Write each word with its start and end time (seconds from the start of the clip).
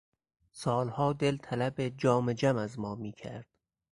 سالها 0.51 1.13
دل 1.13 1.37
طلب 1.37 1.89
جام 1.97 2.31
جم 2.33 2.55
از 2.57 2.79
ما 2.79 2.95
میکرد. 2.95 3.47